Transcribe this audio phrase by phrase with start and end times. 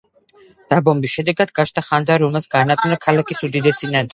[0.73, 4.09] დაბომბვის შედეგად გაჩნდა ხანძარი, რომელმაც გაანადგურა ქალაქის უდიდესი ნაწილი.